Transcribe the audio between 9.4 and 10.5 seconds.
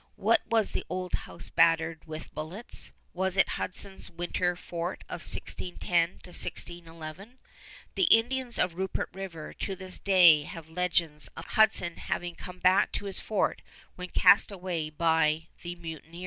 to this day